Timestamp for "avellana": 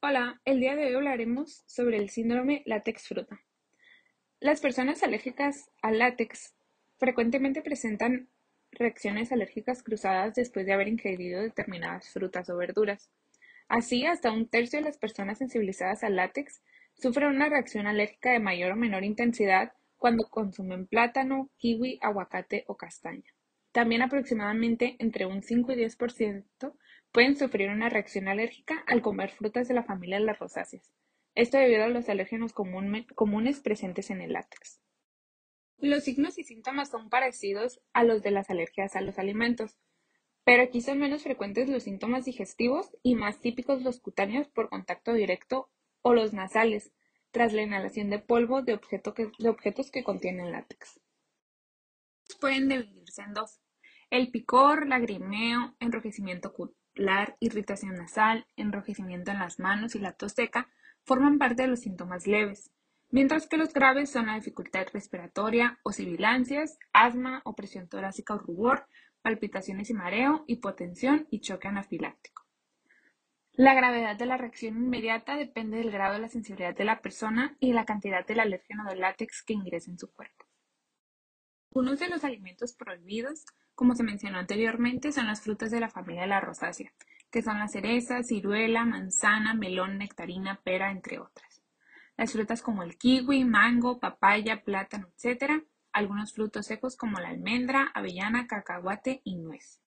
97.94-98.46